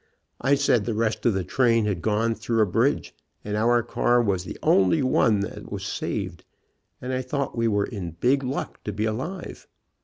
"I 0.41 0.55
said 0.55 0.85
the 0.85 0.95
rest 0.95 1.27
of 1.27 1.35
the 1.35 1.43
train 1.43 1.85
had 1.85 2.01
gone 2.01 2.33
through 2.33 2.59
a 2.61 2.65
bridge, 2.65 3.13
and 3.45 3.55
our 3.55 3.83
car 3.83 4.19
was 4.19 4.43
the 4.45 4.57
only 4.63 5.03
one 5.03 5.41
that 5.41 5.71
was 5.71 5.85
saved, 5.85 6.43
and 6.99 7.13
I 7.13 7.21
thought 7.21 7.55
we 7.55 7.67
were 7.67 7.85
in 7.85 8.17
big 8.19 8.41
luck 8.41 8.83
to 8.85 8.91
be 8.93 9.05
alive. 9.05 9.67